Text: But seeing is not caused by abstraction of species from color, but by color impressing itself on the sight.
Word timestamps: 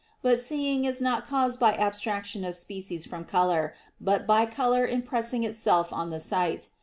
But 0.23 0.39
seeing 0.39 0.85
is 0.85 0.99
not 0.99 1.27
caused 1.27 1.59
by 1.59 1.75
abstraction 1.75 2.43
of 2.43 2.55
species 2.55 3.05
from 3.05 3.23
color, 3.23 3.75
but 3.99 4.25
by 4.25 4.47
color 4.47 4.83
impressing 4.83 5.43
itself 5.43 5.93
on 5.93 6.09
the 6.09 6.19
sight. 6.19 6.71